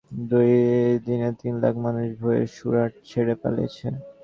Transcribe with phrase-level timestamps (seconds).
[0.29, 0.51] দুই
[1.05, 3.87] দিনে তিন লাখ মানুষ ভয়ে সুরাট ছেড়ে পালিয়েছে।